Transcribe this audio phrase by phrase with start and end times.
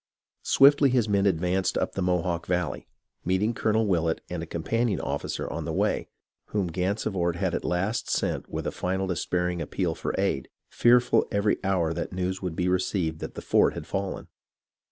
[0.41, 2.87] Swiftly his men advanced up the Mohawk Valley,
[3.23, 6.09] meet ing Colonel VVillett and a companion officer on the way,
[6.45, 11.59] whom Gansevoort had at last sent with a final despairing appeal for aid, fearful every
[11.63, 14.27] hour that news would be re ceived that the fort had fallen.